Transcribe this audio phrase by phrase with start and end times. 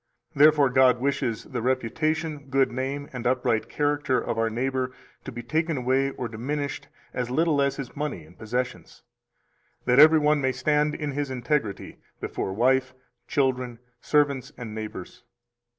[0.33, 4.91] 256 Therefore God wishes the reputation, good name, and upright character of our neighbor
[5.25, 9.03] to be taken away or diminished as little as his money and possessions,
[9.85, 12.95] that every one may stand in his integrity before wife,
[13.27, 15.21] children, servants, and neighbors.